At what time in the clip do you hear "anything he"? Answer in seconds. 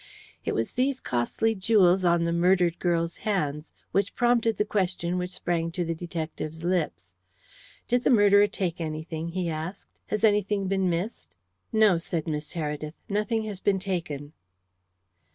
8.81-9.47